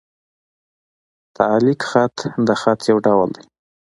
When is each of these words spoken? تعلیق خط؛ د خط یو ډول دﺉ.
تعلیق 1.37 1.79
خط؛ 1.89 2.15
د 2.47 2.49
خط 2.61 2.79
یو 2.91 2.97
ډول 3.05 3.29
دﺉ. 3.39 3.43